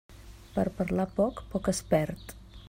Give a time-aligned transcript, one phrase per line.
[0.55, 2.35] Per parlar poc, poc es perd.